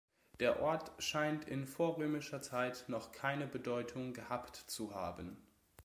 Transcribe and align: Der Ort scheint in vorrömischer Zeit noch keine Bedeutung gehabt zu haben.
Der 0.39 0.63
Ort 0.63 0.91
scheint 0.97 1.45
in 1.47 1.67
vorrömischer 1.67 2.41
Zeit 2.41 2.85
noch 2.87 3.11
keine 3.11 3.45
Bedeutung 3.45 4.13
gehabt 4.13 4.55
zu 4.55 4.95
haben. 4.95 5.37